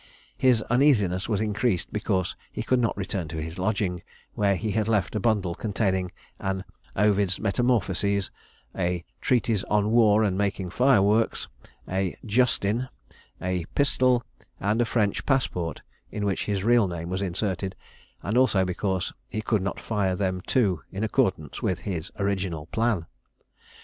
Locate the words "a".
5.15-5.19, 8.75-9.05, 11.87-12.17, 13.39-13.65, 14.81-14.85